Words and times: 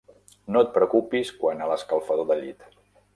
No 0.55 0.61
et 0.63 0.71
preocupis 0.77 1.31
quant 1.43 1.61
a 1.61 1.67
l'escalfador 1.73 2.27
de 2.33 2.39
llit. 2.41 2.67